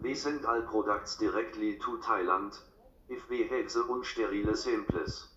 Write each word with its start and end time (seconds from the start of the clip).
We 0.00 0.14
send 0.14 0.46
all 0.46 0.62
products 0.62 1.16
directly 1.16 1.74
to 1.84 1.98
Thailand, 1.98 2.56
if 3.08 3.28
we 3.28 3.40
have 3.48 3.70
the 3.72 3.82
unsterile 3.82 4.56
samples. 4.56 5.28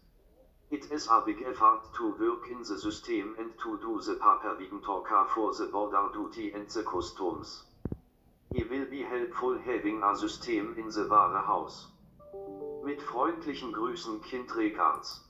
It 0.70 0.90
is 0.92 1.08
a 1.08 1.22
big 1.26 1.42
effort 1.42 1.82
to 1.98 2.16
work 2.18 2.50
in 2.50 2.60
the 2.60 2.80
system 2.80 3.36
and 3.38 3.52
to 3.64 3.78
do 3.80 4.00
the 4.00 4.16
paperwork 4.16 4.84
talker 4.86 5.26
for 5.33 5.54
the 5.54 5.65
border 5.65 6.08
duty 6.13 6.54
and 6.54 6.69
the 6.69 6.83
customs. 6.83 7.63
It 8.53 8.69
will 8.69 8.85
be 8.85 9.01
helpful 9.01 9.58
having 9.58 10.03
a 10.03 10.15
system 10.15 10.76
in 10.78 10.89
the 10.89 11.08
warehouse. 11.10 11.87
Mit 12.85 13.01
freundlichen 13.01 13.73
Grüßen 13.73 14.21
Kind 14.21 14.55
Regards. 14.55 15.21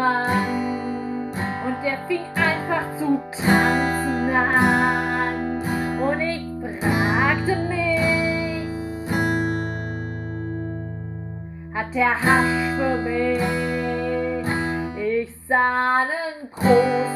Mann 0.00 1.30
und 1.66 1.76
der 1.84 1.98
fing 2.08 2.24
einfach 2.34 2.84
zu 2.98 3.20
tanzen 3.32 4.34
an. 4.34 5.60
Und 6.00 6.20
ich 6.20 6.46
fragte 6.62 7.56
mich, 7.68 8.64
hat 11.74 11.94
der 11.94 12.14
Hasch 12.14 12.64
für 12.78 12.96
mich? 13.08 13.42
Ich 14.96 15.28
sah 15.46 15.98
einen 15.98 16.50
großen 16.50 17.09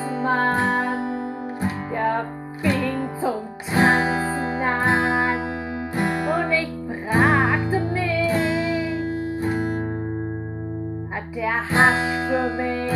der 11.35 11.69
Hasch 11.69 12.29
für 12.29 12.49
mich. 12.51 12.93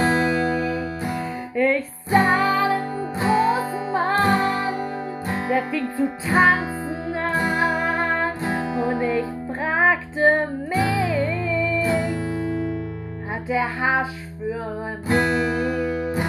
Ich 1.54 1.90
sah 2.06 2.66
einen 2.66 3.12
großen 3.14 3.92
Mann, 3.92 4.74
der 5.48 5.62
fing 5.70 5.88
zu 5.96 6.06
tanzen 6.18 7.16
an 7.16 8.32
und 8.86 9.02
ich 9.02 9.24
fragte 9.52 10.46
mich, 10.68 10.78
hat 13.28 13.48
der 13.48 13.68
Hasch 13.80 14.18
für 14.38 14.98
mich. 15.08 16.22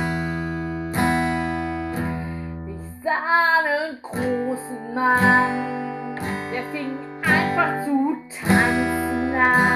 Ich 2.73 2.83
sah 3.03 3.21
einen 3.59 4.01
großen 4.01 4.83
Mann, 4.95 6.15
der 6.51 6.63
fing 6.71 6.97
einfach 7.21 7.85
zu 7.85 8.17
tanzen 8.29 9.35
an 9.35 9.68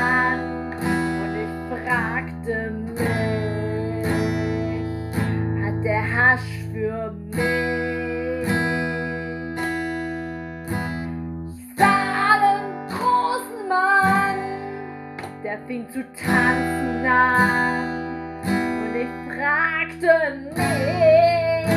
der 15.54 15.68
fing 15.68 15.88
zu 15.92 16.04
tanzen 16.14 17.06
an 17.06 18.40
und 18.44 18.96
ich 18.96 19.10
fragte 19.30 20.14
mich, 20.56 21.68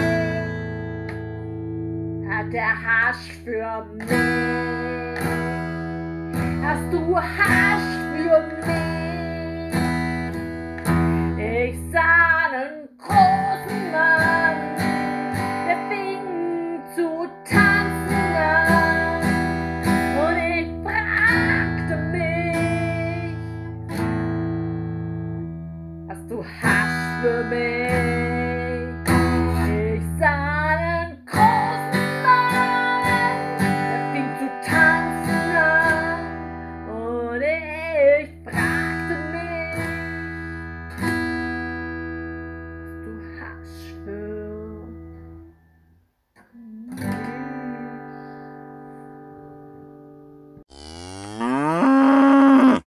hat 2.30 2.48
der 2.52 2.74
Hasch 2.86 3.26
für 3.44 3.84
mich? 3.94 4.08
Hast 6.64 6.90
du 6.90 7.16
Hasch 7.16 7.90
für 8.14 8.38
mich? 8.66 8.86
Ich 11.38 11.76
sah 11.92 12.48
einen 12.50 12.88
großen 12.98 13.45
The 27.22 27.46
bed. 27.48 28.25